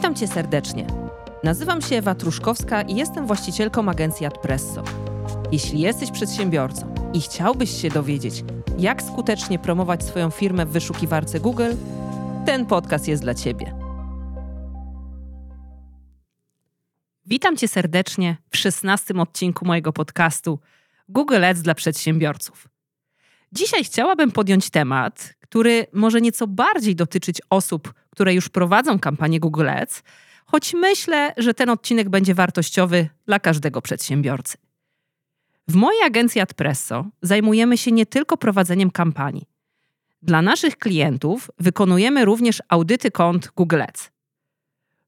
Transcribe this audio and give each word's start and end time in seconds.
Witam 0.00 0.14
Cię 0.14 0.28
serdecznie. 0.28 0.86
Nazywam 1.44 1.82
się 1.82 1.96
Ewa 1.96 2.14
Truszkowska 2.14 2.82
i 2.82 2.96
jestem 2.96 3.26
właścicielką 3.26 3.88
agencji 3.88 4.26
Adpresso. 4.26 4.82
Jeśli 5.52 5.80
jesteś 5.80 6.10
przedsiębiorcą 6.10 6.94
i 7.14 7.20
chciałbyś 7.20 7.82
się 7.82 7.88
dowiedzieć, 7.88 8.44
jak 8.78 9.02
skutecznie 9.02 9.58
promować 9.58 10.04
swoją 10.04 10.30
firmę 10.30 10.66
w 10.66 10.70
wyszukiwarce 10.70 11.40
Google, 11.40 11.72
ten 12.46 12.66
podcast 12.66 13.08
jest 13.08 13.22
dla 13.22 13.34
Ciebie. 13.34 13.74
Witam 17.26 17.56
Cię 17.56 17.68
serdecznie 17.68 18.36
w 18.50 18.56
szesnastym 18.56 19.20
odcinku 19.20 19.64
mojego 19.64 19.92
podcastu 19.92 20.58
Google 21.08 21.44
Ads 21.44 21.62
dla 21.62 21.74
przedsiębiorców. 21.74 22.68
Dzisiaj 23.52 23.84
chciałabym 23.84 24.32
podjąć 24.32 24.70
temat, 24.70 25.34
który 25.50 25.86
może 25.92 26.20
nieco 26.20 26.46
bardziej 26.46 26.96
dotyczyć 26.96 27.40
osób, 27.50 27.94
które 28.10 28.34
już 28.34 28.48
prowadzą 28.48 28.98
kampanię 28.98 29.40
Google 29.40 29.68
Ads, 29.68 30.02
choć 30.46 30.74
myślę, 30.74 31.34
że 31.36 31.54
ten 31.54 31.70
odcinek 31.70 32.08
będzie 32.08 32.34
wartościowy 32.34 33.08
dla 33.26 33.40
każdego 33.40 33.82
przedsiębiorcy. 33.82 34.58
W 35.68 35.74
mojej 35.74 36.02
agencji 36.02 36.40
Adpresso 36.40 37.04
zajmujemy 37.22 37.78
się 37.78 37.92
nie 37.92 38.06
tylko 38.06 38.36
prowadzeniem 38.36 38.90
kampanii. 38.90 39.46
Dla 40.22 40.42
naszych 40.42 40.76
klientów 40.76 41.50
wykonujemy 41.58 42.24
również 42.24 42.62
audyty 42.68 43.10
kont 43.10 43.52
Google 43.56 43.82
Ads. 43.82 44.10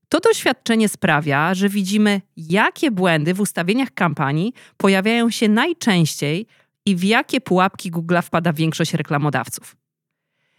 To 0.09 0.21
doświadczenie 0.21 0.89
sprawia, 0.89 1.55
że 1.55 1.69
widzimy, 1.69 2.21
jakie 2.37 2.91
błędy 2.91 3.35
w 3.35 3.41
ustawieniach 3.41 3.95
kampanii 3.95 4.53
pojawiają 4.77 5.31
się 5.31 5.49
najczęściej 5.49 6.47
i 6.87 6.97
w 6.97 7.05
jakie 7.05 7.41
pułapki 7.41 7.91
Google 7.91 8.17
wpada 8.23 8.53
większość 8.53 8.95
reklamodawców. 8.95 9.82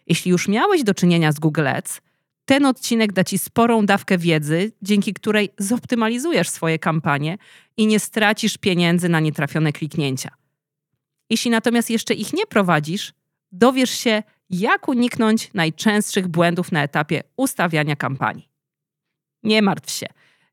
Jeśli 0.07 0.31
już 0.31 0.47
miałeś 0.47 0.83
do 0.83 0.93
czynienia 0.93 1.31
z 1.31 1.39
Google 1.39 1.67
Ads, 1.67 2.01
ten 2.45 2.65
odcinek 2.65 3.13
da 3.13 3.23
Ci 3.23 3.37
sporą 3.37 3.85
dawkę 3.85 4.17
wiedzy, 4.17 4.71
dzięki 4.81 5.13
której 5.13 5.49
zoptymalizujesz 5.57 6.49
swoje 6.49 6.79
kampanie 6.79 7.37
i 7.77 7.87
nie 7.87 7.99
stracisz 7.99 8.57
pieniędzy 8.57 9.09
na 9.09 9.19
nietrafione 9.19 9.71
kliknięcia. 9.73 10.29
Jeśli 11.29 11.51
natomiast 11.51 11.89
jeszcze 11.89 12.13
ich 12.13 12.33
nie 12.33 12.45
prowadzisz, 12.45 13.13
dowiesz 13.51 13.91
się, 13.91 14.23
jak 14.49 14.87
uniknąć 14.87 15.49
najczęstszych 15.53 16.27
błędów 16.27 16.71
na 16.71 16.83
etapie 16.83 17.23
ustawiania 17.37 17.95
kampanii. 17.95 18.49
Nie 19.43 19.61
martw 19.61 19.91
się. 19.91 20.07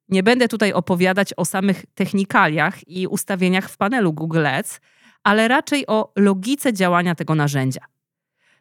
Nie 0.09 0.23
będę 0.23 0.48
tutaj 0.48 0.73
opowiadać 0.73 1.34
o 1.37 1.45
samych 1.45 1.84
technikaliach 1.95 2.89
i 2.89 3.06
ustawieniach 3.06 3.71
w 3.71 3.77
panelu 3.77 4.12
Google 4.12 4.47
Ads, 4.47 4.81
ale 5.23 5.48
raczej 5.48 5.87
o 5.87 6.12
logice 6.17 6.73
działania 6.73 7.15
tego 7.15 7.34
narzędzia. 7.34 7.81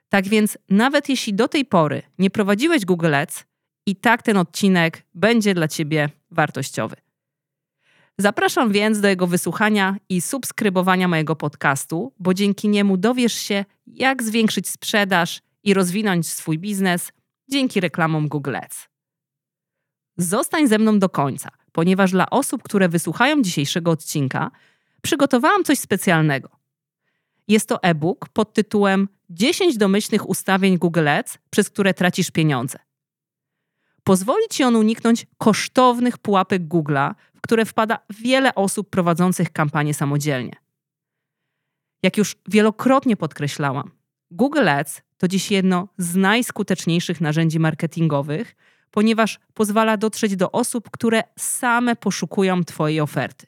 Tak 0.09 0.27
więc, 0.27 0.57
nawet 0.69 1.09
jeśli 1.09 1.33
do 1.33 1.47
tej 1.47 1.65
pory 1.65 2.01
nie 2.19 2.29
prowadziłeś 2.29 2.85
Google 2.85 3.15
Ads, 3.15 3.43
i 3.89 3.95
tak 3.95 4.23
ten 4.23 4.37
odcinek 4.37 5.03
będzie 5.13 5.53
dla 5.53 5.67
Ciebie 5.67 6.09
wartościowy. 6.31 6.95
Zapraszam 8.17 8.71
więc 8.71 9.01
do 9.01 9.07
jego 9.07 9.27
wysłuchania 9.27 9.95
i 10.09 10.21
subskrybowania 10.21 11.07
mojego 11.07 11.35
podcastu, 11.35 12.13
bo 12.19 12.33
dzięki 12.33 12.69
niemu 12.69 12.97
dowiesz 12.97 13.33
się, 13.33 13.65
jak 13.87 14.23
zwiększyć 14.23 14.69
sprzedaż 14.69 15.41
i 15.63 15.73
rozwinąć 15.73 16.27
swój 16.27 16.59
biznes 16.59 17.11
dzięki 17.47 17.79
reklamom 17.79 18.27
Google 18.27 18.55
Ads. 18.55 18.87
Zostań 20.17 20.67
ze 20.67 20.77
mną 20.77 20.99
do 20.99 21.09
końca, 21.09 21.49
ponieważ 21.71 22.11
dla 22.11 22.29
osób, 22.29 22.63
które 22.63 22.89
wysłuchają 22.89 23.41
dzisiejszego 23.41 23.91
odcinka, 23.91 24.51
przygotowałam 25.01 25.63
coś 25.63 25.79
specjalnego. 25.79 26.58
Jest 27.49 27.69
to 27.69 27.83
e-book 27.83 28.29
pod 28.29 28.53
tytułem 28.53 29.07
10 29.29 29.77
domyślnych 29.77 30.29
ustawień 30.29 30.77
Google 30.77 31.07
Ads, 31.07 31.37
przez 31.49 31.69
które 31.69 31.93
tracisz 31.93 32.31
pieniądze. 32.31 32.79
Pozwoli 34.03 34.43
ci 34.49 34.63
on 34.63 34.75
uniknąć 34.75 35.25
kosztownych 35.37 36.17
pułapek 36.17 36.61
Google'a, 36.61 37.13
w 37.35 37.41
które 37.41 37.65
wpada 37.65 37.99
wiele 38.09 38.55
osób 38.55 38.89
prowadzących 38.89 39.51
kampanię 39.51 39.93
samodzielnie. 39.93 40.55
Jak 42.03 42.17
już 42.17 42.35
wielokrotnie 42.47 43.17
podkreślałam, 43.17 43.91
Google 44.31 44.69
Ads 44.69 45.01
to 45.17 45.27
dziś 45.27 45.51
jedno 45.51 45.87
z 45.97 46.15
najskuteczniejszych 46.15 47.21
narzędzi 47.21 47.59
marketingowych, 47.59 48.55
ponieważ 48.91 49.39
pozwala 49.53 49.97
dotrzeć 49.97 50.35
do 50.35 50.51
osób, 50.51 50.89
które 50.89 51.23
same 51.39 51.95
poszukują 51.95 52.63
Twojej 52.63 53.01
oferty. 53.01 53.47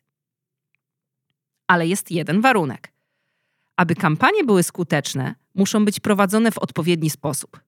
Ale 1.67 1.87
jest 1.87 2.11
jeden 2.11 2.41
warunek. 2.41 2.90
Aby 3.77 3.95
kampanie 3.95 4.43
były 4.43 4.63
skuteczne, 4.63 5.35
muszą 5.55 5.85
być 5.85 5.99
prowadzone 5.99 6.51
w 6.51 6.57
odpowiedni 6.57 7.09
sposób. 7.09 7.61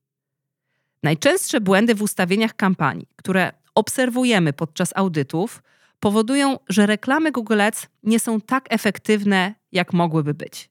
Najczęstsze 1.03 1.61
błędy 1.61 1.95
w 1.95 2.01
ustawieniach 2.01 2.55
kampanii, 2.55 3.07
które 3.15 3.51
obserwujemy 3.75 4.53
podczas 4.53 4.93
audytów, 4.95 5.63
powodują, 5.99 6.59
że 6.69 6.85
reklamy 6.85 7.31
Google 7.31 7.61
Ads 7.61 7.87
nie 8.03 8.19
są 8.19 8.41
tak 8.41 8.65
efektywne, 8.69 9.55
jak 9.71 9.93
mogłyby 9.93 10.33
być. 10.33 10.69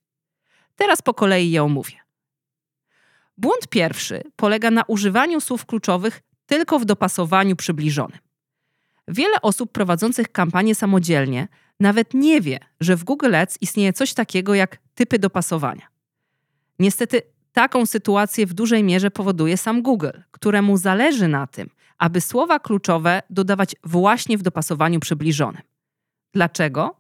Teraz 0.77 1.03
po 1.03 1.15
kolei 1.15 1.51
je 1.51 1.63
omówię. 1.63 1.97
Błąd 3.39 3.69
pierwszy 3.69 4.23
polega 4.37 4.71
na 4.71 4.83
używaniu 4.83 5.41
słów 5.41 5.67
kluczowych 5.67 6.23
tylko 6.47 6.79
w 6.79 6.85
dopasowaniu 6.85 7.57
przybliżonym. 7.57 8.19
Wiele 9.09 9.37
osób 9.43 9.73
prowadzących 9.73 10.33
kampanię 10.33 10.75
samodzielnie 10.75 11.49
nawet 11.81 12.15
nie 12.15 12.41
wie, 12.41 12.59
że 12.81 12.97
w 12.97 13.05
Google 13.05 13.35
Ads 13.35 13.59
istnieje 13.61 13.93
coś 13.93 14.15
takiego 14.15 14.55
jak 14.55 14.79
typy 14.95 15.19
dopasowania. 15.19 15.87
Niestety 16.79 17.23
taką 17.53 17.87
sytuację 17.87 18.47
w 18.47 18.55
dużej 18.55 18.85
mierze 18.85 19.11
powoduje 19.11 19.57
sam 19.57 19.83
Google, 19.83 20.19
któremu 20.31 20.77
zależy 20.77 21.29
na 21.29 21.47
tym, 21.47 21.71
aby 21.99 22.21
słowa 22.21 22.59
kluczowe 22.59 23.23
dodawać 23.31 23.77
właśnie 23.85 24.39
w 24.39 24.43
dopasowaniu 24.43 25.01
przybliżonym. 25.01 25.63
Dlaczego? 26.33 26.97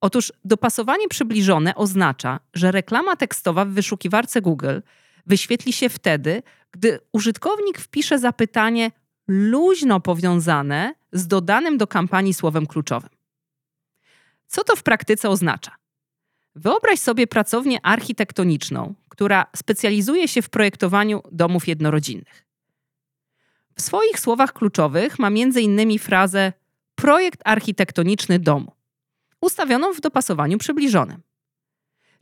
Otóż 0.00 0.32
dopasowanie 0.44 1.08
przybliżone 1.08 1.74
oznacza, 1.74 2.40
że 2.54 2.72
reklama 2.72 3.16
tekstowa 3.16 3.64
w 3.64 3.68
wyszukiwarce 3.68 4.40
Google 4.40 4.80
wyświetli 5.26 5.72
się 5.72 5.88
wtedy, 5.88 6.42
gdy 6.70 7.00
użytkownik 7.12 7.78
wpisze 7.78 8.18
zapytanie 8.18 8.90
luźno 9.28 10.00
powiązane 10.00 10.94
z 11.12 11.26
dodanym 11.26 11.78
do 11.78 11.86
kampanii 11.86 12.34
słowem 12.34 12.66
kluczowym. 12.66 13.10
Co 14.48 14.64
to 14.64 14.76
w 14.76 14.82
praktyce 14.82 15.28
oznacza? 15.28 15.76
Wyobraź 16.54 16.98
sobie 16.98 17.26
pracownię 17.26 17.78
architektoniczną, 17.82 18.94
która 19.08 19.46
specjalizuje 19.56 20.28
się 20.28 20.42
w 20.42 20.50
projektowaniu 20.50 21.22
domów 21.32 21.68
jednorodzinnych. 21.68 22.44
W 23.76 23.82
swoich 23.82 24.20
słowach 24.20 24.52
kluczowych 24.52 25.18
ma 25.18 25.26
m.in. 25.26 25.98
frazę 25.98 26.52
projekt 26.94 27.40
architektoniczny 27.44 28.38
domu, 28.38 28.72
ustawioną 29.40 29.92
w 29.92 30.00
dopasowaniu 30.00 30.58
przybliżonym. 30.58 31.22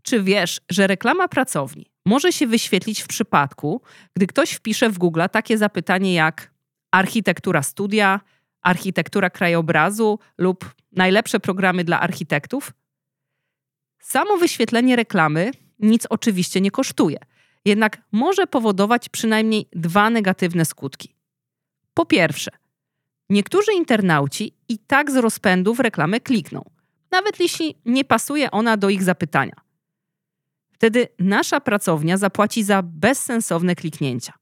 Czy 0.03 0.23
wiesz, 0.23 0.61
że 0.71 0.87
reklama 0.87 1.29
pracowni 1.29 1.91
może 2.07 2.33
się 2.33 2.47
wyświetlić 2.47 3.03
w 3.03 3.07
przypadku, 3.07 3.83
gdy 4.15 4.27
ktoś 4.27 4.53
wpisze 4.53 4.91
w 4.91 4.99
Google 4.99 5.23
takie 5.33 5.59
zapytanie 5.59 6.15
jak 6.15 6.51
architektura 6.91 7.63
studia, 7.63 8.21
architektura 8.67 9.31
krajobrazu 9.31 10.19
lub 10.39 10.75
najlepsze 10.93 11.41
programy 11.41 11.85
dla 11.85 12.01
architektów? 12.01 12.73
Samo 13.99 14.37
wyświetlenie 14.37 14.97
reklamy 14.97 15.51
nic 15.79 16.07
oczywiście 16.11 16.61
nie 16.61 16.71
kosztuje, 16.71 17.19
jednak 17.65 18.03
może 18.13 18.47
powodować 18.47 19.09
przynajmniej 19.09 19.69
dwa 19.73 20.11
negatywne 20.11 20.65
skutki. 20.65 21.15
Po 21.95 22.07
pierwsze, 22.07 22.51
niektórzy 23.31 23.73
internauci 23.73 24.55
i 24.69 24.79
tak 24.79 25.11
z 25.11 25.17
rozpędu 25.17 25.75
w 25.75 25.81
reklamę 25.81 26.21
klikną, 26.21 26.65
nawet 27.11 27.41
jeśli 27.41 27.75
nie 27.85 28.05
pasuje 28.05 28.51
ona 28.51 28.77
do 28.77 28.89
ich 28.89 29.03
zapytania. 29.03 29.55
Wtedy 30.73 31.09
nasza 31.19 31.61
pracownia 31.61 32.17
zapłaci 32.17 32.63
za 32.63 32.83
bezsensowne 32.83 33.75
kliknięcia. 33.75 34.33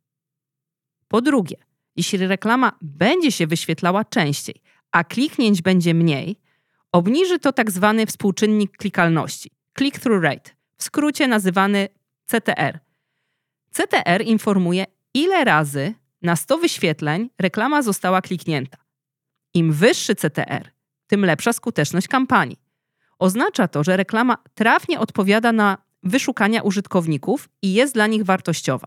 Po 1.09 1.21
drugie, 1.21 1.57
jeśli 1.97 2.27
reklama 2.27 2.73
będzie 2.83 3.33
się 3.33 3.47
wyświetlała 3.47 4.05
częściej, 4.05 4.55
a 4.93 5.05
kliknięć 5.05 5.63
będzie 5.63 5.95
mniej, 5.95 6.41
obniży 6.93 7.39
to 7.39 7.53
tak 7.53 7.71
zwany 7.71 8.07
współczynnik 8.07 8.77
klikalności 8.77 9.51
click-through 9.79 10.23
rate, 10.23 10.51
w 10.77 10.85
skrócie 10.85 11.29
nazywany 11.29 11.89
CTR. 12.27 12.79
CTR 13.71 14.23
informuje, 14.25 14.85
ile 15.15 15.45
razy 15.45 15.95
na 16.23 16.37
100 16.37 16.59
wyświetleń 16.59 17.31
reklama 17.39 17.83
została 17.83 18.23
kliknięta. 18.23 18.79
Im 19.55 19.73
wyższy 19.73 20.15
CTR, 20.15 20.71
tym 21.07 21.25
lepsza 21.25 21.53
skuteczność 21.53 22.09
kampanii. 22.09 22.61
Oznacza 23.19 23.69
to, 23.69 23.85
że 23.85 23.97
reklama 23.97 24.37
trafnie 24.55 25.01
odpowiada 25.01 25.53
na 25.53 25.79
wyszukania 26.03 26.63
użytkowników 26.63 27.49
i 27.63 27.73
jest 27.73 27.95
dla 27.95 28.07
nich 28.07 28.25
wartościowa. 28.25 28.87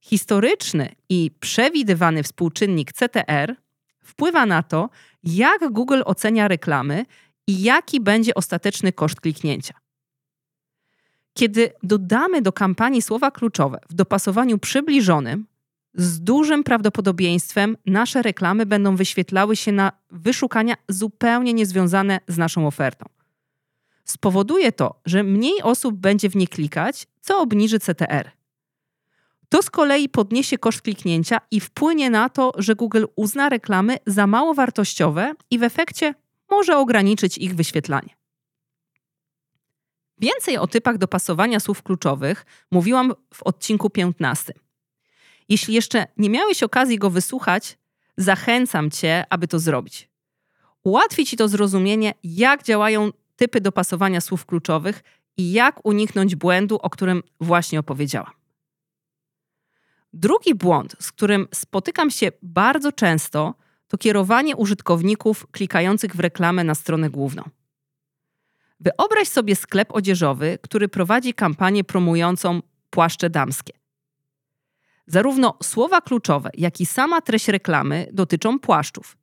Historyczny 0.00 0.94
i 1.08 1.30
przewidywany 1.40 2.22
współczynnik 2.22 2.92
CTR 2.92 3.56
wpływa 4.04 4.46
na 4.46 4.62
to, 4.62 4.90
jak 5.22 5.72
Google 5.72 6.02
ocenia 6.04 6.48
reklamy 6.48 7.06
i 7.46 7.62
jaki 7.62 8.00
będzie 8.00 8.34
ostateczny 8.34 8.92
koszt 8.92 9.20
kliknięcia. 9.20 9.74
Kiedy 11.34 11.72
dodamy 11.82 12.42
do 12.42 12.52
kampanii 12.52 13.02
słowa 13.02 13.30
kluczowe 13.30 13.80
w 13.88 13.94
dopasowaniu 13.94 14.58
przybliżonym, 14.58 15.46
z 15.94 16.20
dużym 16.20 16.64
prawdopodobieństwem 16.64 17.76
nasze 17.86 18.22
reklamy 18.22 18.66
będą 18.66 18.96
wyświetlały 18.96 19.56
się 19.56 19.72
na 19.72 19.92
wyszukania 20.10 20.74
zupełnie 20.88 21.54
niezwiązane 21.54 22.20
z 22.28 22.38
naszą 22.38 22.66
ofertą. 22.66 23.06
Spowoduje 24.04 24.72
to, 24.72 25.00
że 25.04 25.22
mniej 25.22 25.62
osób 25.62 25.94
będzie 25.94 26.30
w 26.30 26.36
nie 26.36 26.48
klikać, 26.48 27.06
co 27.20 27.40
obniży 27.40 27.78
CTR. 27.78 28.39
To 29.50 29.62
z 29.62 29.70
kolei 29.70 30.08
podniesie 30.08 30.58
koszt 30.58 30.82
kliknięcia 30.82 31.40
i 31.50 31.60
wpłynie 31.60 32.10
na 32.10 32.28
to, 32.28 32.52
że 32.58 32.74
Google 32.74 33.04
uzna 33.16 33.48
reklamy 33.48 33.96
za 34.06 34.26
mało 34.26 34.54
wartościowe 34.54 35.34
i 35.50 35.58
w 35.58 35.62
efekcie 35.62 36.14
może 36.50 36.76
ograniczyć 36.76 37.38
ich 37.38 37.54
wyświetlanie. 37.54 38.16
Więcej 40.18 40.58
o 40.58 40.66
typach 40.66 40.98
dopasowania 40.98 41.60
słów 41.60 41.82
kluczowych 41.82 42.46
mówiłam 42.70 43.12
w 43.34 43.42
odcinku 43.42 43.90
15. 43.90 44.52
Jeśli 45.48 45.74
jeszcze 45.74 46.06
nie 46.16 46.30
miałeś 46.30 46.62
okazji 46.62 46.98
go 46.98 47.10
wysłuchać, 47.10 47.78
zachęcam 48.16 48.90
Cię, 48.90 49.24
aby 49.30 49.48
to 49.48 49.58
zrobić. 49.58 50.08
Ułatwi 50.82 51.26
Ci 51.26 51.36
to 51.36 51.48
zrozumienie, 51.48 52.14
jak 52.24 52.62
działają 52.62 53.10
typy 53.36 53.60
dopasowania 53.60 54.20
słów 54.20 54.46
kluczowych 54.46 55.02
i 55.36 55.52
jak 55.52 55.86
uniknąć 55.86 56.36
błędu, 56.36 56.76
o 56.76 56.90
którym 56.90 57.22
właśnie 57.40 57.80
opowiedziałam. 57.80 58.39
Drugi 60.12 60.54
błąd, 60.54 60.96
z 61.00 61.12
którym 61.12 61.48
spotykam 61.54 62.10
się 62.10 62.32
bardzo 62.42 62.92
często, 62.92 63.54
to 63.88 63.98
kierowanie 63.98 64.56
użytkowników 64.56 65.46
klikających 65.50 66.16
w 66.16 66.20
reklamę 66.20 66.64
na 66.64 66.74
stronę 66.74 67.10
główną. 67.10 67.42
Wyobraź 68.80 69.28
sobie 69.28 69.56
sklep 69.56 69.92
odzieżowy, 69.92 70.58
który 70.62 70.88
prowadzi 70.88 71.34
kampanię 71.34 71.84
promującą 71.84 72.62
płaszcze 72.90 73.30
damskie. 73.30 73.72
Zarówno 75.06 75.58
słowa 75.62 76.00
kluczowe, 76.00 76.50
jak 76.54 76.80
i 76.80 76.86
sama 76.86 77.20
treść 77.20 77.48
reklamy 77.48 78.06
dotyczą 78.12 78.58
płaszczów. 78.58 79.16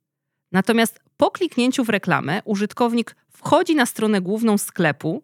Natomiast 0.52 1.00
po 1.16 1.30
kliknięciu 1.30 1.84
w 1.84 1.88
reklamę 1.88 2.42
użytkownik 2.44 3.16
wchodzi 3.28 3.74
na 3.74 3.86
stronę 3.86 4.20
główną 4.20 4.58
sklepu, 4.58 5.22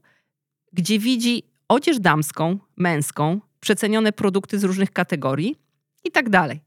gdzie 0.73 0.99
widzi 0.99 1.43
odzież 1.69 2.01
damską, 2.01 2.59
męską, 2.77 3.41
przecenione 3.65 4.13
produkty 4.13 4.59
z 4.59 4.65
różnych 4.65 4.93
kategorii 4.93 5.59
itd. 6.05 6.31
Tak 6.31 6.59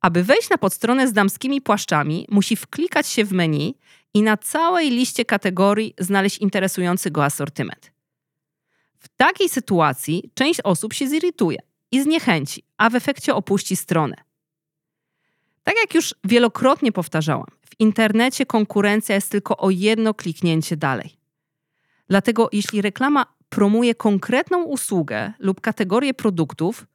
Aby 0.00 0.24
wejść 0.24 0.50
na 0.50 0.58
podstronę 0.58 1.08
z 1.08 1.12
damskimi 1.12 1.60
płaszczami, 1.60 2.26
musi 2.30 2.56
wklikać 2.56 3.06
się 3.06 3.24
w 3.24 3.32
menu 3.32 3.78
i 4.14 4.22
na 4.22 4.36
całej 4.36 4.90
liście 4.90 5.24
kategorii 5.24 5.94
znaleźć 5.98 6.38
interesujący 6.38 7.10
go 7.10 7.24
asortyment. 7.24 7.92
W 8.98 9.08
takiej 9.08 9.48
sytuacji 9.48 10.30
część 10.34 10.60
osób 10.64 10.92
się 10.92 11.08
zirytuje 11.08 11.58
i 11.90 12.02
zniechęci, 12.02 12.62
a 12.76 12.90
w 12.90 12.94
efekcie 12.94 13.34
opuści 13.34 13.76
stronę. 13.76 14.16
Tak 15.62 15.74
jak 15.80 15.94
już 15.94 16.14
wielokrotnie 16.24 16.92
powtarzałam, 16.92 17.46
w 17.62 17.80
internecie 17.80 18.46
konkurencja 18.46 19.14
jest 19.14 19.30
tylko 19.30 19.56
o 19.56 19.70
jedno 19.70 20.14
kliknięcie 20.14 20.76
dalej. 20.76 21.16
Dlatego 22.08 22.48
jeśli 22.52 22.82
reklama 22.82 23.26
promuje 23.54 23.94
konkretną 23.94 24.62
usługę 24.62 25.32
lub 25.38 25.60
kategorię 25.60 26.14
produktów, 26.14 26.86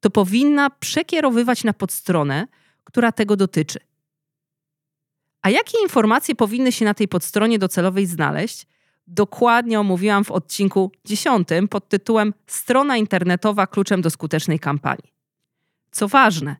to 0.00 0.10
powinna 0.10 0.70
przekierowywać 0.70 1.64
na 1.64 1.72
podstronę, 1.72 2.46
która 2.84 3.12
tego 3.12 3.36
dotyczy. 3.36 3.78
A 5.42 5.50
jakie 5.50 5.78
informacje 5.82 6.34
powinny 6.34 6.72
się 6.72 6.84
na 6.84 6.94
tej 6.94 7.08
podstronie 7.08 7.58
docelowej 7.58 8.06
znaleźć? 8.06 8.66
Dokładnie 9.06 9.80
omówiłam 9.80 10.24
w 10.24 10.30
odcinku 10.30 10.92
10 11.04 11.48
pod 11.70 11.88
tytułem 11.88 12.34
Strona 12.46 12.96
internetowa 12.96 13.66
kluczem 13.66 14.02
do 14.02 14.10
skutecznej 14.10 14.58
kampanii. 14.58 15.12
Co 15.90 16.08
ważne, 16.08 16.56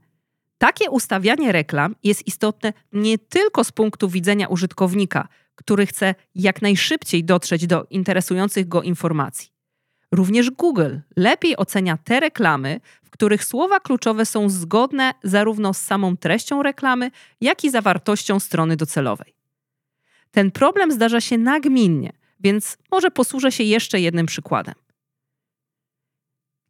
takie 0.59 0.91
ustawianie 0.91 1.53
reklam 1.53 1.95
jest 2.05 2.27
istotne 2.27 2.73
nie 2.93 3.19
tylko 3.19 3.65
z 3.65 3.73
punktu 3.73 4.09
widzenia 4.09 4.49
użytkownika, 4.49 5.29
który 5.59 5.87
chce 5.87 6.15
jak 6.35 6.63
najszybciej 6.63 7.25
dotrzeć 7.25 7.67
do 7.67 7.87
interesujących 7.91 8.69
go 8.69 8.83
informacji. 8.83 9.49
Również 10.13 10.51
Google 10.51 10.97
lepiej 11.17 11.57
ocenia 11.57 11.99
te 12.05 12.21
reklamy, 12.21 12.81
w 13.03 13.11
których 13.11 13.45
słowa 13.45 13.81
kluczowe 13.81 14.27
są 14.27 14.51
zgodne 14.51 15.13
zarówno 15.23 15.75
z 15.75 15.79
samą 15.79 16.17
treścią 16.17 16.63
reklamy, 16.63 17.11
jak 17.41 17.65
i 17.65 17.71
zawartością 17.71 18.41
strony 18.41 18.77
docelowej. 18.77 19.35
Ten 20.31 20.51
problem 20.51 20.93
zdarza 20.93 21.21
się 21.21 21.39
nagminnie, 21.39 22.13
więc 22.41 22.79
może 22.91 23.11
posłużę 23.11 23.53
się 23.53 23.65
jeszcze 23.65 24.01
jednym 24.01 24.27
przykładem. 24.27 24.75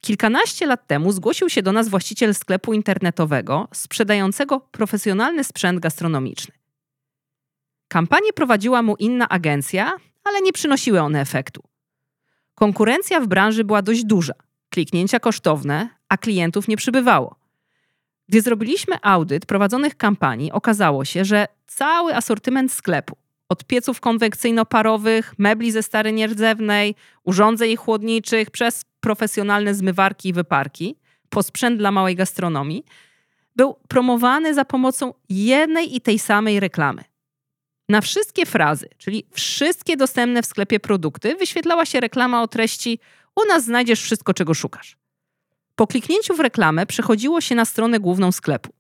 Kilkanaście 0.01 0.67
lat 0.67 0.87
temu 0.87 1.13
zgłosił 1.13 1.49
się 1.49 1.63
do 1.63 1.73
nas 1.73 1.89
właściciel 1.89 2.35
sklepu 2.35 2.73
internetowego 2.73 3.69
sprzedającego 3.73 4.61
profesjonalny 4.61 5.45
sprzęt 5.45 5.81
gastronomiczny. 5.81 6.55
Kampanię 7.89 8.33
prowadziła 8.33 8.83
mu 8.83 8.97
inna 8.97 9.29
agencja, 9.29 9.93
ale 10.25 10.41
nie 10.41 10.53
przynosiły 10.53 11.01
one 11.01 11.21
efektu. 11.21 11.63
Konkurencja 12.55 13.21
w 13.21 13.27
branży 13.27 13.65
była 13.65 13.83
dość 13.83 14.05
duża, 14.05 14.35
kliknięcia 14.71 15.21
kosztowne, 15.21 15.89
a 16.09 16.19
klientów 16.19 16.69
nie 16.69 16.77
przybywało. 16.77 17.37
Gdy 18.29 18.41
zrobiliśmy 18.41 18.97
audyt 19.03 19.47
prowadzonych 19.47 19.97
kampanii, 19.97 20.53
okazało 20.53 21.05
się, 21.05 21.25
że 21.25 21.47
cały 21.67 22.17
asortyment 22.17 22.73
sklepu, 22.73 23.17
od 23.49 23.65
pieców 23.65 24.01
konwekcyjno-parowych, 24.01 25.35
mebli 25.39 25.73
ze 25.73 25.83
stary 25.83 26.13
nierdzewnej, 26.13 26.95
urządzeń 27.25 27.77
chłodniczych, 27.77 28.51
przez 28.51 28.85
profesjonalne 29.01 29.75
zmywarki 29.75 30.29
i 30.29 30.33
wyparki, 30.33 30.97
po 31.29 31.43
sprzęt 31.43 31.79
dla 31.79 31.91
małej 31.91 32.17
gastronomii, 32.17 32.85
był 33.57 33.77
promowany 33.89 34.55
za 34.55 34.65
pomocą 34.65 35.15
jednej 35.29 35.97
i 35.97 36.01
tej 36.01 36.19
samej 36.19 36.61
reklamy. 36.61 37.05
Na 37.89 38.01
wszystkie 38.01 38.47
frazy, 38.47 38.89
czyli 38.99 39.25
wszystkie 39.33 39.97
dostępne 39.97 40.43
w 40.43 40.47
sklepie 40.47 40.81
produkty, 40.81 41.35
wyświetlała 41.35 41.87
się 41.87 42.01
reklama 42.01 42.43
o 42.43 42.49
treści: 42.49 43.01
U 43.37 43.45
nas 43.45 43.65
znajdziesz 43.65 44.03
wszystko, 44.03 44.35
czego 44.35 44.55
szukasz. 44.55 44.97
Po 45.77 45.87
kliknięciu 45.87 46.35
w 46.35 46.41
reklamę 46.41 46.87
przechodziło 46.87 47.41
się 47.41 47.55
na 47.55 47.65
stronę 47.65 48.01
główną 48.01 48.33
sklepu. 48.33 48.73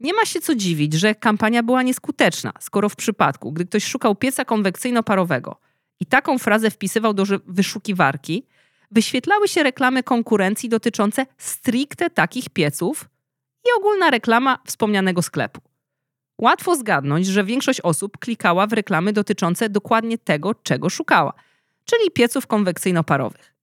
Nie 0.00 0.14
ma 0.14 0.24
się 0.24 0.40
co 0.40 0.54
dziwić, 0.54 0.94
że 0.94 1.14
kampania 1.14 1.62
była 1.62 1.82
nieskuteczna, 1.82 2.52
skoro 2.60 2.88
w 2.88 2.96
przypadku, 2.96 3.52
gdy 3.52 3.66
ktoś 3.66 3.84
szukał 3.84 4.14
pieca 4.14 4.44
konwekcyjno-parowego 4.44 5.54
i 6.00 6.06
taką 6.06 6.38
frazę 6.38 6.70
wpisywał 6.70 7.14
do 7.14 7.24
wyszukiwarki, 7.46 8.46
wyświetlały 8.90 9.48
się 9.48 9.62
reklamy 9.62 10.02
konkurencji 10.02 10.68
dotyczące 10.68 11.26
stricte 11.38 12.10
takich 12.10 12.48
pieców 12.50 13.08
i 13.66 13.68
ogólna 13.78 14.10
reklama 14.10 14.58
wspomnianego 14.66 15.22
sklepu. 15.22 15.69
Łatwo 16.40 16.76
zgadnąć, 16.76 17.26
że 17.26 17.44
większość 17.44 17.80
osób 17.80 18.18
klikała 18.18 18.66
w 18.66 18.72
reklamy 18.72 19.12
dotyczące 19.12 19.68
dokładnie 19.70 20.18
tego, 20.18 20.54
czego 20.54 20.90
szukała, 20.90 21.32
czyli 21.84 22.10
pieców 22.10 22.46
konwekcyjno-parowych. 22.46 23.54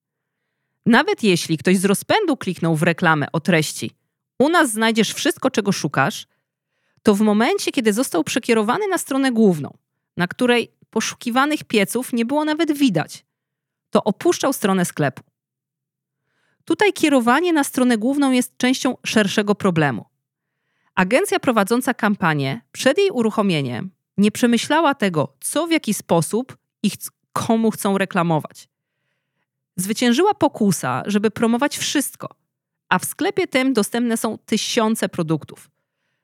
Nawet 0.86 1.24
jeśli 1.24 1.58
ktoś 1.58 1.78
z 1.78 1.86
rozpędu 1.86 2.38
kliknął 2.38 2.76
w 2.76 2.84
reklamę 2.84 3.28
o 3.32 3.40
treści 3.40 3.92
u 4.40 4.50
nas 4.50 4.72
znajdziesz 4.72 5.14
wszystko, 5.14 5.52
czego 5.52 5.72
szukasz, 5.72 6.28
to 7.04 7.16
w 7.16 7.22
momencie, 7.22 7.72
kiedy 7.72 7.94
został 7.94 8.24
przekierowany 8.24 8.88
na 8.88 8.98
stronę 8.98 9.32
główną, 9.32 9.78
na 10.18 10.28
której 10.28 10.72
poszukiwanych 10.90 11.64
pieców 11.64 12.14
nie 12.14 12.26
było 12.26 12.46
nawet 12.46 12.78
widać, 12.78 13.26
to 13.90 14.04
opuszczał 14.04 14.54
stronę 14.54 14.86
sklepu. 14.86 15.24
Tutaj 16.66 16.94
kierowanie 16.94 17.54
na 17.54 17.64
stronę 17.64 17.98
główną 17.98 18.32
jest 18.32 18.58
częścią 18.58 18.98
szerszego 19.06 19.56
problemu. 19.56 20.06
Agencja 20.98 21.40
prowadząca 21.40 21.94
kampanię 21.94 22.62
przed 22.72 22.98
jej 22.98 23.12
uruchomieniem 23.12 23.90
nie 24.18 24.32
przemyślała 24.32 24.96
tego, 24.96 25.34
co 25.40 25.68
w 25.68 25.72
jaki 25.72 25.94
sposób 25.94 26.58
i 26.84 26.92
komu 27.34 27.72
chcą 27.72 27.98
reklamować. 27.98 28.70
Zwyciężyła 29.76 30.34
pokusa, 30.34 31.04
żeby 31.06 31.32
promować 31.32 31.78
wszystko, 31.78 32.30
a 32.90 33.00
w 33.00 33.06
sklepie 33.06 33.48
tym 33.48 33.74
dostępne 33.74 34.18
są 34.18 34.38
tysiące 34.38 35.10
produktów. 35.10 35.70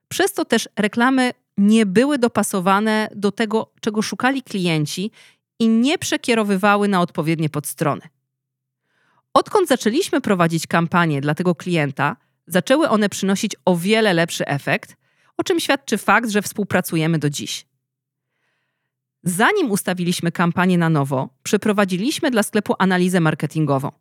Przez 0.07 0.33
to 0.33 0.45
też 0.45 0.69
reklamy 0.75 1.31
nie 1.57 1.85
były 1.85 2.17
dopasowane 2.17 3.09
do 3.15 3.31
tego, 3.31 3.71
czego 3.81 4.01
szukali 4.01 4.43
klienci 4.43 5.11
i 5.59 5.67
nie 5.67 5.97
przekierowywały 5.97 6.87
na 6.87 7.01
odpowiednie 7.01 7.49
podstrony. 7.49 8.01
Odkąd 9.33 9.67
zaczęliśmy 9.67 10.21
prowadzić 10.21 10.67
kampanię 10.67 11.21
dla 11.21 11.35
tego 11.35 11.55
klienta, 11.55 12.15
zaczęły 12.47 12.89
one 12.89 13.09
przynosić 13.09 13.55
o 13.65 13.77
wiele 13.77 14.13
lepszy 14.13 14.45
efekt, 14.47 14.95
o 15.37 15.43
czym 15.43 15.59
świadczy 15.59 15.97
fakt, 15.97 16.29
że 16.29 16.41
współpracujemy 16.41 17.19
do 17.19 17.29
dziś. 17.29 17.65
Zanim 19.23 19.71
ustawiliśmy 19.71 20.31
kampanię 20.31 20.77
na 20.77 20.89
nowo, 20.89 21.29
przeprowadziliśmy 21.43 22.31
dla 22.31 22.43
sklepu 22.43 22.75
analizę 22.79 23.19
marketingową. 23.19 23.91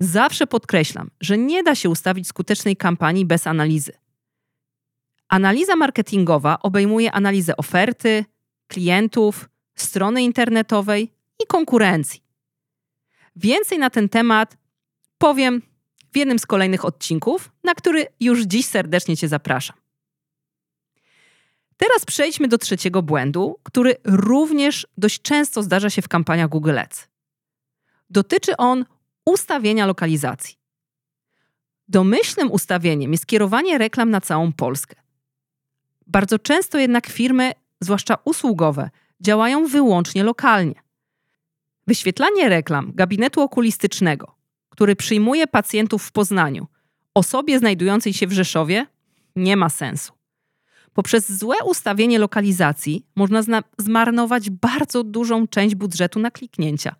Zawsze 0.00 0.46
podkreślam, 0.46 1.10
że 1.20 1.38
nie 1.38 1.62
da 1.62 1.74
się 1.74 1.90
ustawić 1.90 2.28
skutecznej 2.28 2.76
kampanii 2.76 3.26
bez 3.26 3.46
analizy. 3.46 3.92
Analiza 5.28 5.76
marketingowa 5.76 6.58
obejmuje 6.62 7.12
analizę 7.12 7.56
oferty, 7.56 8.24
klientów, 8.68 9.48
strony 9.74 10.22
internetowej 10.22 11.12
i 11.42 11.46
konkurencji. 11.46 12.22
Więcej 13.36 13.78
na 13.78 13.90
ten 13.90 14.08
temat 14.08 14.56
powiem 15.18 15.62
w 16.16 16.18
jednym 16.18 16.38
z 16.38 16.46
kolejnych 16.46 16.84
odcinków, 16.84 17.52
na 17.64 17.74
który 17.74 18.06
już 18.20 18.42
dziś 18.42 18.66
serdecznie 18.66 19.16
Cię 19.16 19.28
zapraszam. 19.28 19.76
Teraz 21.76 22.04
przejdźmy 22.04 22.48
do 22.48 22.58
trzeciego 22.58 23.02
błędu, 23.02 23.60
który 23.62 23.96
również 24.04 24.86
dość 24.98 25.22
często 25.22 25.62
zdarza 25.62 25.90
się 25.90 26.02
w 26.02 26.08
kampaniach 26.08 26.48
Google 26.48 26.78
Ads. 26.78 27.08
Dotyczy 28.10 28.56
on 28.56 28.84
ustawienia 29.24 29.86
lokalizacji. 29.86 30.54
Domyślnym 31.88 32.52
ustawieniem 32.52 33.12
jest 33.12 33.26
kierowanie 33.26 33.78
reklam 33.78 34.10
na 34.10 34.20
całą 34.20 34.52
Polskę. 34.52 34.96
Bardzo 36.06 36.38
często 36.38 36.78
jednak 36.78 37.06
firmy, 37.06 37.52
zwłaszcza 37.80 38.16
usługowe, 38.24 38.90
działają 39.20 39.66
wyłącznie 39.66 40.24
lokalnie. 40.24 40.82
Wyświetlanie 41.86 42.48
reklam 42.48 42.92
gabinetu 42.94 43.40
okulistycznego, 43.40 44.35
który 44.76 44.96
przyjmuje 44.96 45.46
pacjentów 45.46 46.02
w 46.02 46.12
Poznaniu, 46.12 46.66
osobie 47.14 47.58
znajdującej 47.58 48.12
się 48.12 48.26
w 48.26 48.32
Rzeszowie, 48.32 48.86
nie 49.36 49.56
ma 49.56 49.68
sensu. 49.68 50.12
Poprzez 50.92 51.32
złe 51.32 51.56
ustawienie 51.64 52.18
lokalizacji 52.18 53.06
można 53.16 53.62
zmarnować 53.78 54.50
bardzo 54.50 55.04
dużą 55.04 55.46
część 55.48 55.74
budżetu 55.74 56.20
na 56.20 56.30
kliknięcia. 56.30 56.96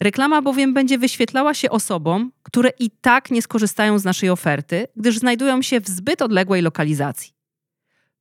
Reklama 0.00 0.42
bowiem 0.42 0.74
będzie 0.74 0.98
wyświetlała 0.98 1.54
się 1.54 1.70
osobom, 1.70 2.32
które 2.42 2.70
i 2.78 2.90
tak 2.90 3.30
nie 3.30 3.42
skorzystają 3.42 3.98
z 3.98 4.04
naszej 4.04 4.30
oferty, 4.30 4.86
gdyż 4.96 5.18
znajdują 5.18 5.62
się 5.62 5.80
w 5.80 5.88
zbyt 5.88 6.22
odległej 6.22 6.62
lokalizacji. 6.62 7.32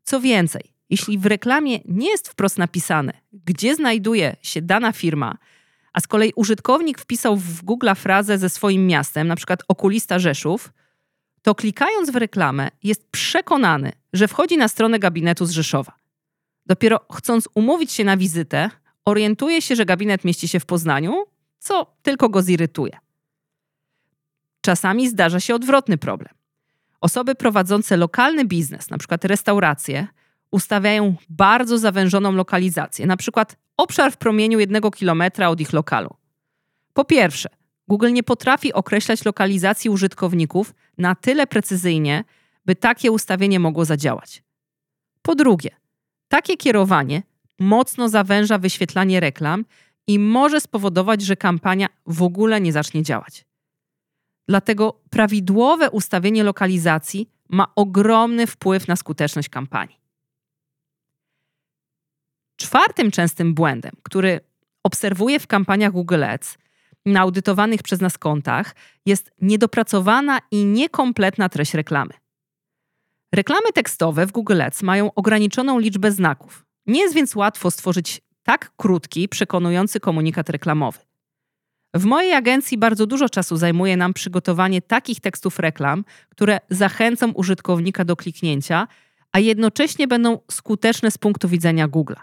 Co 0.04 0.22
więcej, 0.22 0.74
jeśli 0.90 1.18
w 1.18 1.26
reklamie 1.26 1.80
nie 1.86 2.10
jest 2.10 2.28
wprost 2.28 2.58
napisane, 2.58 3.14
gdzie 3.34 3.76
znajduje 3.76 4.36
się 4.42 4.62
dana 4.62 4.92
firma, 4.92 5.38
a 5.94 6.00
z 6.00 6.08
kolei 6.08 6.34
użytkownik 6.36 7.00
wpisał 7.00 7.38
w 7.38 7.64
Google 7.64 7.90
frazę 7.96 8.38
ze 8.38 8.50
swoim 8.50 8.88
miastem, 8.88 9.28
na 9.28 9.36
przykład 9.36 9.64
okulista 9.68 10.20
Rzeszów, 10.20 10.74
to 11.42 11.56
klikając 11.56 12.10
w 12.10 12.16
reklamę 12.16 12.70
jest 12.84 13.08
przekonany, 13.12 13.92
że 14.14 14.28
wchodzi 14.28 14.58
na 14.58 14.68
stronę 14.68 15.00
gabinetu 15.00 15.46
z 15.46 15.52
Rzeszowa. 15.52 16.00
Dopiero 16.66 17.00
chcąc 17.14 17.50
umówić 17.56 17.92
się 17.92 18.04
na 18.04 18.18
wizytę, 18.18 18.70
orientuje 19.06 19.62
się, 19.62 19.76
że 19.76 19.86
gabinet 19.86 20.26
mieści 20.26 20.48
się 20.48 20.60
w 20.60 20.66
Poznaniu, 20.66 21.26
co 21.60 21.96
tylko 22.02 22.30
go 22.30 22.42
zirytuje. 22.42 22.98
Czasami 24.62 25.10
zdarza 25.10 25.40
się 25.40 25.56
odwrotny 25.56 25.98
problem. 25.98 26.34
Osoby 27.02 27.36
prowadzące 27.36 27.98
lokalny 27.98 28.46
biznes, 28.46 28.92
np. 28.92 29.18
restauracje, 29.24 30.08
ustawiają 30.52 31.16
bardzo 31.30 31.78
zawężoną 31.78 32.32
lokalizację, 32.32 33.06
np. 33.06 33.46
obszar 33.78 34.12
w 34.12 34.18
promieniu 34.18 34.60
jednego 34.60 34.92
kilometra 34.92 35.50
od 35.50 35.62
ich 35.62 35.74
lokalu. 35.74 36.10
Po 36.94 37.06
pierwsze, 37.06 37.50
Google 37.88 38.14
nie 38.14 38.24
potrafi 38.24 38.74
określać 38.74 39.26
lokalizacji 39.26 39.90
użytkowników 39.90 40.74
na 40.98 41.16
tyle 41.16 41.48
precyzyjnie, 41.48 42.24
by 42.66 42.76
takie 42.76 43.12
ustawienie 43.12 43.60
mogło 43.60 43.86
zadziałać. 43.86 44.44
Po 45.22 45.36
drugie, 45.36 45.70
takie 46.28 46.58
kierowanie 46.58 47.24
mocno 47.60 48.10
zawęża 48.10 48.58
wyświetlanie 48.58 49.20
reklam 49.20 49.66
i 50.08 50.20
może 50.20 50.62
spowodować, 50.62 51.22
że 51.22 51.36
kampania 51.36 51.88
w 52.06 52.24
ogóle 52.24 52.62
nie 52.62 52.74
zacznie 52.74 53.04
działać. 53.04 53.46
Dlatego 54.48 55.02
prawidłowe 55.10 55.90
ustawienie 55.90 56.44
lokalizacji 56.44 57.30
ma 57.50 57.68
ogromny 57.76 58.48
wpływ 58.48 58.88
na 58.88 58.96
skuteczność 58.96 59.50
kampanii. 59.50 59.99
Czwartym 62.60 63.12
częstym 63.12 63.54
błędem, 63.54 63.92
który 64.04 64.40
obserwuję 64.84 65.40
w 65.40 65.48
kampaniach 65.48 65.92
Google 65.92 66.24
Ads 66.24 66.58
na 67.06 67.20
audytowanych 67.20 67.84
przez 67.84 68.02
nas 68.02 68.18
kontach, 68.18 68.76
jest 69.06 69.32
niedopracowana 69.42 70.40
i 70.52 70.66
niekompletna 70.66 71.50
treść 71.50 71.74
reklamy. 71.74 72.14
Reklamy 73.36 73.74
tekstowe 73.74 74.26
w 74.26 74.32
Google 74.32 74.62
Ads 74.62 74.84
mają 74.84 75.14
ograniczoną 75.14 75.80
liczbę 75.80 76.12
znaków. 76.12 76.66
Nie 76.88 77.02
jest 77.02 77.16
więc 77.16 77.36
łatwo 77.36 77.72
stworzyć 77.72 78.22
tak 78.44 78.72
krótki, 78.78 79.30
przekonujący 79.30 80.00
komunikat 80.00 80.50
reklamowy. 80.50 81.00
W 81.94 82.06
mojej 82.06 82.34
agencji 82.34 82.78
bardzo 82.78 83.06
dużo 83.06 83.30
czasu 83.30 83.58
zajmuje 83.58 83.98
nam 83.98 84.14
przygotowanie 84.14 84.82
takich 84.82 85.20
tekstów 85.20 85.60
reklam, 85.60 86.06
które 86.30 86.60
zachęcą 86.70 87.32
użytkownika 87.32 88.06
do 88.06 88.16
kliknięcia, 88.16 88.88
a 89.32 89.40
jednocześnie 89.40 90.08
będą 90.08 90.40
skuteczne 90.52 91.12
z 91.12 91.18
punktu 91.18 91.50
widzenia 91.50 91.88
Google. 91.88 92.16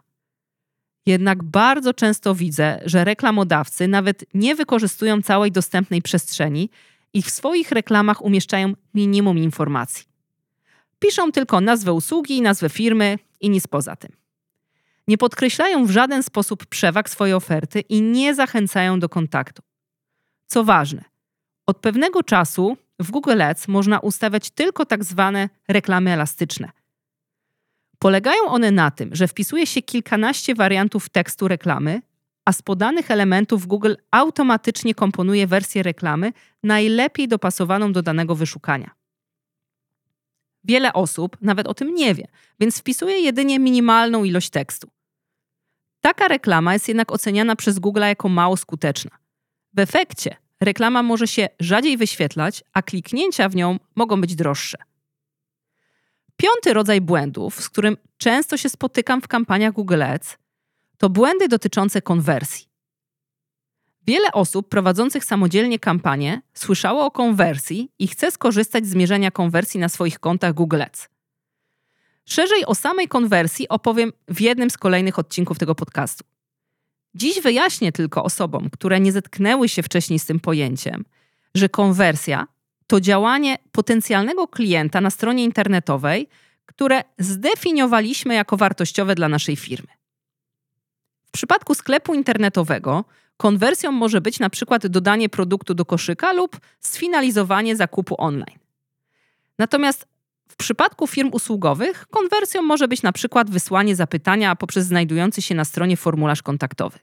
Jednak 1.07 1.43
bardzo 1.43 1.95
często 1.95 2.35
widzę, 2.35 2.81
że 2.85 3.05
reklamodawcy 3.05 3.89
nawet 3.89 4.25
nie 4.35 4.55
wykorzystują 4.55 5.23
całej 5.23 5.53
dostępnej 5.53 6.03
przestrzeni 6.03 6.71
i 7.13 7.23
w 7.23 7.31
swoich 7.31 7.71
reklamach 7.71 8.25
umieszczają 8.25 8.73
minimum 8.95 9.39
informacji. 9.39 10.05
Piszą 10.99 11.33
tylko 11.33 11.61
nazwę 11.61 11.93
usługi, 11.93 12.43
nazwę 12.43 12.69
firmy 12.69 13.19
i 13.41 13.51
nic 13.51 13.67
poza 13.67 13.97
tym. 13.97 14.13
Nie 15.09 15.19
podkreślają 15.19 15.87
w 15.87 15.91
żaden 15.91 16.23
sposób 16.23 16.67
przewag 16.67 17.11
swojej 17.11 17.35
oferty 17.35 17.81
i 17.81 18.03
nie 18.03 18.35
zachęcają 18.35 19.01
do 19.01 19.09
kontaktu. 19.09 19.63
Co 20.47 20.65
ważne, 20.65 21.05
od 21.67 21.79
pewnego 21.79 22.23
czasu 22.23 22.77
w 22.99 23.11
Google 23.11 23.43
Ads 23.43 23.69
można 23.69 23.99
ustawiać 23.99 24.51
tylko 24.51 24.87
tak 24.87 25.05
zwane 25.05 25.49
reklamy 25.69 26.13
elastyczne. 26.13 26.71
Polegają 27.99 28.45
one 28.45 28.71
na 28.71 28.91
tym, 28.91 29.15
że 29.15 29.29
wpisuje 29.29 29.67
się 29.67 29.83
kilkanaście 29.83 30.55
wariantów 30.55 31.09
tekstu 31.09 31.49
reklamy, 31.49 32.03
a 32.45 32.53
z 32.53 32.63
podanych 32.63 33.11
elementów 33.11 33.67
Google 33.67 33.95
automatycznie 34.11 34.95
komponuje 34.95 35.47
wersję 35.47 35.83
reklamy 35.83 36.33
najlepiej 36.63 37.29
dopasowaną 37.29 37.93
do 37.93 38.03
danego 38.03 38.35
wyszukania. 38.35 38.91
Wiele 40.65 40.93
osób 40.93 41.37
nawet 41.41 41.67
o 41.67 41.75
tym 41.75 41.95
nie 41.95 42.15
wie, 42.15 42.29
więc 42.61 42.79
wpisuje 42.79 43.21
jedynie 43.21 43.59
minimalną 43.59 44.25
ilość 44.25 44.51
tekstu. 44.51 44.91
Taka 46.01 46.29
reklama 46.29 46.73
jest 46.73 46.89
jednak 46.89 47.13
oceniana 47.13 47.57
przez 47.57 47.79
Google 47.79 48.01
jako 48.01 48.29
mało 48.29 48.57
skuteczna. 48.57 49.11
W 49.75 49.79
efekcie 49.79 50.37
reklama 50.61 51.03
może 51.03 51.29
się 51.29 51.49
rzadziej 51.61 51.97
wyświetlać, 51.97 52.65
a 52.73 52.83
kliknięcia 52.83 53.49
w 53.49 53.57
nią 53.57 53.79
mogą 53.95 54.21
być 54.21 54.35
droższe. 54.35 54.79
Piąty 56.37 56.75
rodzaj 56.75 57.01
błędów, 57.01 57.61
z 57.61 57.69
którym 57.69 57.97
często 58.17 58.57
się 58.57 58.69
spotykam 58.69 59.23
w 59.23 59.29
kampaniach 59.29 59.73
Google 59.73 60.03
Ads, 60.03 60.39
to 60.99 61.11
błędy 61.11 61.49
dotyczące 61.49 62.03
konwersji. 62.03 62.67
Wiele 64.07 64.33
osób 64.33 64.69
prowadzących 64.69 65.25
samodzielnie 65.25 65.79
kampanię 65.79 66.43
słyszało 66.55 67.05
o 67.05 67.11
konwersji 67.11 67.93
i 67.99 68.09
chce 68.09 68.31
skorzystać 68.31 68.87
z 68.87 68.95
mierzenia 68.95 69.31
konwersji 69.31 69.81
na 69.81 69.89
swoich 69.89 70.19
kontach 70.19 70.55
Google 70.55 70.83
Ads. 70.83 71.09
Szerzej 72.25 72.67
o 72.67 72.75
samej 72.75 73.09
konwersji 73.09 73.69
opowiem 73.69 74.13
w 74.29 74.41
jednym 74.41 74.71
z 74.71 74.77
kolejnych 74.77 75.19
odcinków 75.19 75.59
tego 75.59 75.75
podcastu. 75.75 76.25
Dziś 77.15 77.41
wyjaśnię 77.41 77.93
tylko 77.93 78.25
osobom, 78.25 78.71
które 78.71 79.01
nie 79.01 79.13
zetknęły 79.13 79.69
się 79.69 79.83
wcześniej 79.83 80.19
z 80.19 80.27
tym 80.27 80.41
pojęciem, 80.41 81.05
że 81.55 81.69
konwersja 81.69 82.47
to 82.87 83.01
działanie 83.01 83.59
potencjalnego 83.73 84.49
klienta 84.49 85.01
na 85.01 85.11
stronie 85.11 85.45
internetowej, 85.45 86.29
które 86.67 87.03
zdefiniowaliśmy 87.19 88.35
jako 88.35 88.57
wartościowe 88.57 89.15
dla 89.15 89.29
naszej 89.29 89.57
firmy. 89.57 89.89
W 91.27 91.31
przypadku 91.31 91.75
sklepu 91.75 92.15
internetowego 92.15 93.05
konwersją 93.37 93.93
może 93.93 94.21
być 94.21 94.39
na 94.39 94.51
przykład 94.51 94.87
dodanie 94.87 95.29
produktu 95.29 95.75
do 95.75 95.85
koszyka 95.85 96.33
lub 96.33 96.61
sfinalizowanie 96.81 97.77
zakupu 97.77 98.15
online. 98.19 98.59
Natomiast 99.59 100.07
w 100.49 100.57
przypadku 100.57 101.07
firm 101.07 101.31
usługowych 101.33 102.07
konwersją 102.11 102.63
może 102.63 102.89
być 102.89 103.03
na 103.03 103.13
przykład 103.13 103.51
wysłanie 103.51 103.97
zapytania 103.97 104.57
poprzez 104.57 104.87
znajdujący 104.87 105.43
się 105.43 105.55
na 105.55 105.65
stronie 105.65 105.97
formularz 105.97 106.43
kontaktowy. 106.43 106.99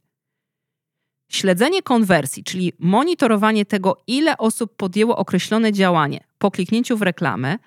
Śledzenie 1.34 1.84
konwersji, 1.84 2.44
czyli 2.44 2.74
monitorowanie 2.80 3.66
tego, 3.66 4.04
ile 4.08 4.38
osób 4.38 4.76
podjęło 4.76 5.18
określone 5.18 5.72
działanie 5.72 6.24
po 6.38 6.52
kliknięciu 6.52 6.98
w 6.98 7.02
reklamę, 7.02 7.58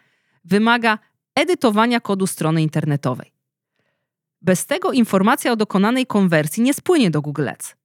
wymaga 0.45 0.99
edytowania 1.35 2.01
kodu 2.01 2.27
strony 2.27 2.63
internetowej. 2.63 3.33
Bez 4.43 4.67
tego 4.67 4.93
informacja 4.93 5.53
o 5.53 5.57
dokonanej 5.57 6.07
konwersji 6.07 6.63
nie 6.63 6.75
spłynie 6.75 7.11
do 7.11 7.23
Google 7.23 7.49
Ads. 7.49 7.77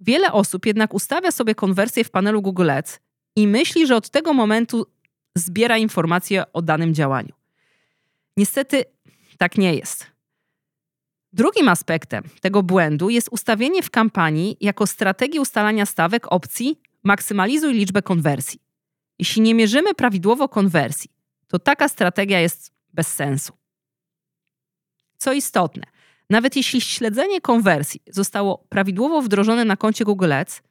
Wiele 0.00 0.32
osób 0.32 0.66
jednak 0.66 0.94
ustawia 0.94 1.30
sobie 1.30 1.54
konwersję 1.54 2.04
w 2.04 2.10
panelu 2.10 2.42
Google 2.42 2.70
Ads 2.70 3.00
i 3.36 3.46
myśli, 3.46 3.86
że 3.86 3.96
od 3.96 4.10
tego 4.10 4.34
momentu 4.34 4.86
zbiera 5.34 5.78
informacje 5.78 6.52
o 6.52 6.62
danym 6.62 6.94
działaniu. 6.94 7.32
Niestety 8.36 8.84
tak 9.38 9.58
nie 9.58 9.74
jest. 9.74 10.15
Drugim 11.36 11.68
aspektem 11.68 12.24
tego 12.40 12.62
błędu 12.62 13.10
jest 13.10 13.28
ustawienie 13.30 13.82
w 13.82 13.90
kampanii 13.90 14.56
jako 14.60 14.86
strategii 14.86 15.40
ustalania 15.40 15.86
stawek 15.86 16.32
opcji 16.32 16.80
maksymalizuj 17.04 17.74
liczbę 17.74 18.02
konwersji. 18.02 18.60
Jeśli 19.18 19.42
nie 19.42 19.54
mierzymy 19.54 19.94
prawidłowo 19.94 20.48
konwersji, 20.48 21.10
to 21.48 21.58
taka 21.58 21.88
strategia 21.88 22.40
jest 22.40 22.72
bez 22.92 23.14
sensu. 23.14 23.52
Co 25.18 25.32
istotne, 25.32 25.82
nawet 26.30 26.56
jeśli 26.56 26.80
śledzenie 26.80 27.40
konwersji 27.40 28.02
zostało 28.10 28.66
prawidłowo 28.68 29.22
wdrożone 29.22 29.64
na 29.64 29.76
koncie 29.76 30.04
Google 30.04 30.32
Ads, 30.32 30.62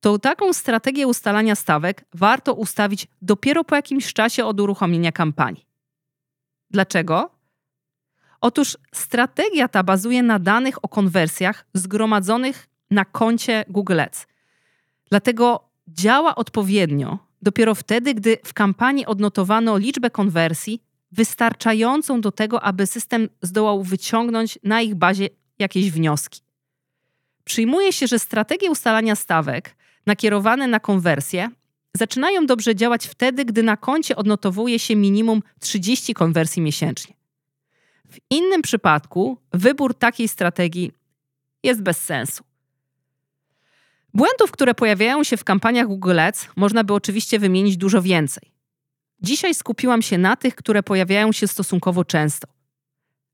to 0.00 0.18
taką 0.18 0.52
strategię 0.52 1.06
ustalania 1.06 1.54
stawek 1.54 2.04
warto 2.14 2.54
ustawić 2.54 3.06
dopiero 3.22 3.64
po 3.64 3.76
jakimś 3.76 4.12
czasie 4.12 4.44
od 4.44 4.60
uruchomienia 4.60 5.12
kampanii. 5.12 5.66
Dlaczego? 6.70 7.39
Otóż 8.40 8.76
strategia 8.94 9.68
ta 9.68 9.82
bazuje 9.82 10.22
na 10.22 10.38
danych 10.38 10.84
o 10.84 10.88
konwersjach 10.88 11.66
zgromadzonych 11.74 12.68
na 12.90 13.04
koncie 13.04 13.64
Google 13.68 14.00
Ads. 14.00 14.26
Dlatego 15.10 15.68
działa 15.88 16.34
odpowiednio 16.34 17.18
dopiero 17.42 17.74
wtedy, 17.74 18.14
gdy 18.14 18.38
w 18.44 18.54
kampanii 18.54 19.06
odnotowano 19.06 19.78
liczbę 19.78 20.10
konwersji 20.10 20.82
wystarczającą 21.12 22.20
do 22.20 22.32
tego, 22.32 22.62
aby 22.62 22.86
system 22.86 23.28
zdołał 23.42 23.82
wyciągnąć 23.82 24.58
na 24.62 24.80
ich 24.80 24.94
bazie 24.94 25.28
jakieś 25.58 25.90
wnioski. 25.90 26.40
Przyjmuje 27.44 27.92
się, 27.92 28.06
że 28.06 28.18
strategie 28.18 28.70
ustalania 28.70 29.16
stawek 29.16 29.76
nakierowane 30.06 30.66
na 30.66 30.80
konwersję 30.80 31.50
zaczynają 31.94 32.46
dobrze 32.46 32.74
działać 32.74 33.06
wtedy, 33.06 33.44
gdy 33.44 33.62
na 33.62 33.76
koncie 33.76 34.16
odnotowuje 34.16 34.78
się 34.78 34.96
minimum 34.96 35.42
30 35.60 36.14
konwersji 36.14 36.62
miesięcznie. 36.62 37.19
W 38.10 38.18
innym 38.30 38.62
przypadku 38.62 39.38
wybór 39.52 39.94
takiej 39.94 40.28
strategii 40.28 40.92
jest 41.62 41.82
bez 41.82 42.04
sensu. 42.04 42.44
Błędów, 44.14 44.50
które 44.50 44.74
pojawiają 44.74 45.24
się 45.24 45.36
w 45.36 45.44
kampaniach 45.44 45.86
Google 45.86 46.20
Ads, 46.20 46.48
można 46.56 46.84
by 46.84 46.94
oczywiście 46.94 47.38
wymienić 47.38 47.76
dużo 47.76 48.02
więcej. 48.02 48.52
Dzisiaj 49.22 49.54
skupiłam 49.54 50.02
się 50.02 50.18
na 50.18 50.36
tych, 50.36 50.54
które 50.54 50.82
pojawiają 50.82 51.32
się 51.32 51.46
stosunkowo 51.46 52.04
często. 52.04 52.48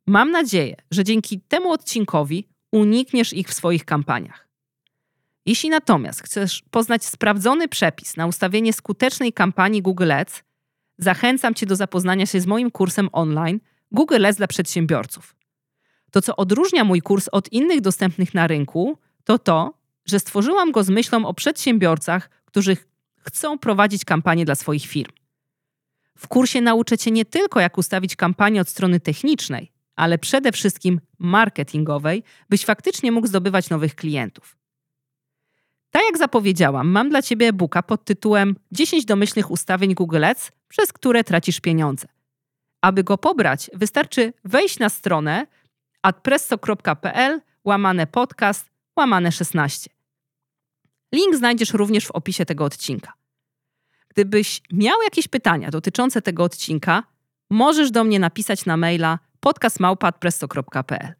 Mam 0.06 0.30
nadzieję, 0.30 0.76
że 0.90 1.04
dzięki 1.04 1.40
temu 1.40 1.72
odcinkowi 1.72 2.48
unikniesz 2.72 3.32
ich 3.32 3.48
w 3.48 3.54
swoich 3.54 3.84
kampaniach. 3.84 4.48
Jeśli 5.46 5.70
natomiast 5.70 6.22
chcesz 6.22 6.62
poznać 6.70 7.04
sprawdzony 7.04 7.68
przepis 7.68 8.16
na 8.16 8.26
ustawienie 8.26 8.72
skutecznej 8.72 9.32
kampanii 9.32 9.82
Google 9.82 10.12
Ads, 10.12 10.42
zachęcam 10.98 11.54
Cię 11.54 11.66
do 11.66 11.76
zapoznania 11.76 12.26
się 12.26 12.40
z 12.40 12.46
moim 12.46 12.70
kursem 12.70 13.08
online 13.12 13.60
Google 13.92 14.26
Ads 14.26 14.36
dla 14.36 14.46
przedsiębiorców. 14.46 15.36
To, 16.10 16.22
co 16.22 16.36
odróżnia 16.36 16.84
mój 16.84 17.02
kurs 17.02 17.28
od 17.32 17.52
innych 17.52 17.80
dostępnych 17.80 18.34
na 18.34 18.46
rynku, 18.46 18.98
to 19.24 19.38
to, 19.38 19.74
że 20.06 20.20
stworzyłam 20.20 20.72
go 20.72 20.84
z 20.84 20.90
myślą 20.90 21.26
o 21.26 21.34
przedsiębiorcach, 21.34 22.30
którzy 22.44 22.76
chcą 23.20 23.58
prowadzić 23.58 24.04
kampanię 24.04 24.44
dla 24.44 24.54
swoich 24.54 24.86
firm. 24.86 25.12
W 26.18 26.28
kursie 26.28 26.60
nauczę 26.60 26.98
Cię 26.98 27.10
nie 27.10 27.24
tylko, 27.24 27.60
jak 27.60 27.78
ustawić 27.78 28.16
kampanię 28.16 28.60
od 28.60 28.68
strony 28.68 29.00
technicznej, 29.00 29.72
ale 29.96 30.18
przede 30.18 30.52
wszystkim 30.52 31.00
marketingowej, 31.18 32.22
byś 32.48 32.64
faktycznie 32.64 33.12
mógł 33.12 33.26
zdobywać 33.26 33.70
nowych 33.70 33.94
klientów. 33.94 34.56
Tak 35.90 36.02
jak 36.10 36.18
zapowiedziałam, 36.18 36.88
mam 36.88 37.10
dla 37.10 37.22
Ciebie 37.22 37.48
e-booka 37.48 37.82
pod 37.82 38.04
tytułem 38.04 38.56
10 38.72 39.04
domyślnych 39.04 39.50
ustawień 39.50 39.94
Google 39.94 40.24
Ads, 40.24 40.52
przez 40.68 40.92
które 40.92 41.24
tracisz 41.24 41.60
pieniądze. 41.60 42.08
Aby 42.86 43.04
go 43.04 43.18
pobrać, 43.18 43.70
wystarczy 43.74 44.32
wejść 44.44 44.78
na 44.78 44.88
stronę 44.88 45.46
adpresso.pl 46.02 47.40
łamane 47.64 48.06
podcast 48.06 48.70
łamane 48.96 49.32
16. 49.32 49.90
Link 51.12 51.36
znajdziesz 51.36 51.72
również 51.72 52.06
w 52.06 52.10
opisie 52.10 52.44
tego 52.44 52.64
odcinka. 52.64 53.12
Gdybyś 54.08 54.62
miał 54.72 55.02
jakieś 55.02 55.28
pytania 55.28 55.70
dotyczące 55.70 56.22
tego 56.22 56.44
odcinka, 56.44 57.02
możesz 57.50 57.90
do 57.90 58.04
mnie 58.04 58.18
napisać 58.18 58.66
na 58.66 58.76
maila 58.76 59.18
podcastmałpa.presto.pl. 59.40 61.14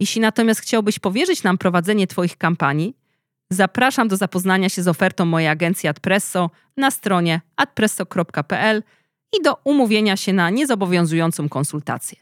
Jeśli 0.00 0.20
natomiast 0.20 0.60
chciałbyś 0.60 0.98
powierzyć 0.98 1.42
nam 1.42 1.58
prowadzenie 1.58 2.06
Twoich 2.06 2.36
kampanii, 2.36 2.96
zapraszam 3.50 4.08
do 4.08 4.16
zapoznania 4.16 4.68
się 4.68 4.82
z 4.82 4.88
ofertą 4.88 5.24
mojej 5.24 5.48
agencji 5.48 5.88
Adpresso 5.88 6.50
na 6.76 6.90
stronie 6.90 7.40
adpresso.pl 7.56 8.82
i 9.38 9.42
do 9.42 9.56
umówienia 9.64 10.16
się 10.16 10.32
na 10.32 10.50
niezobowiązującą 10.50 11.48
konsultację. 11.48 12.18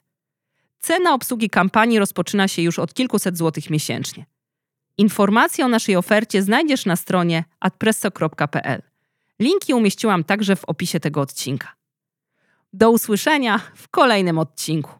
Cena 0.78 1.14
obsługi 1.14 1.50
kampanii 1.50 1.98
rozpoczyna 1.98 2.48
się 2.48 2.62
już 2.62 2.78
od 2.78 2.94
kilkuset 2.94 3.38
złotych 3.38 3.70
miesięcznie. 3.70 4.26
Informacje 4.98 5.64
o 5.64 5.68
naszej 5.68 5.96
ofercie 5.96 6.42
znajdziesz 6.42 6.86
na 6.86 6.96
stronie 6.96 7.44
adpresso.pl. 7.60 8.82
Linki 9.40 9.74
umieściłam 9.74 10.24
także 10.24 10.56
w 10.56 10.64
opisie 10.64 11.00
tego 11.00 11.20
odcinka. 11.20 11.76
Do 12.72 12.90
usłyszenia 12.90 13.60
w 13.74 13.88
kolejnym 13.88 14.38
odcinku. 14.38 14.99